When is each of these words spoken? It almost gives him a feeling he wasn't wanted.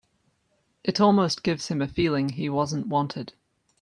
It 0.83 0.99
almost 0.99 1.43
gives 1.43 1.67
him 1.67 1.79
a 1.79 1.87
feeling 1.87 2.29
he 2.29 2.49
wasn't 2.49 2.87
wanted. 2.87 3.33